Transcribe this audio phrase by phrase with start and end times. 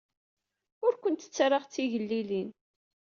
[0.85, 2.49] Ur kent-ttarraɣ d tigellilin.